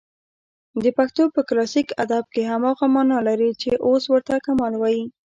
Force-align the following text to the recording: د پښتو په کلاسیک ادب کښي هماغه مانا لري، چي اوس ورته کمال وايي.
د 0.83 0.85
پښتو 0.97 1.23
په 1.35 1.41
کلاسیک 1.49 1.87
ادب 2.03 2.23
کښي 2.33 2.43
هماغه 2.51 2.85
مانا 2.93 3.19
لري، 3.27 3.49
چي 3.61 3.69
اوس 3.85 4.03
ورته 4.09 4.33
کمال 4.45 4.73
وايي. 4.77 5.03